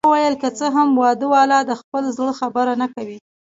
[0.05, 3.17] ما وویل: که څه هم واده والا د خپل زړه خبره نه کوي.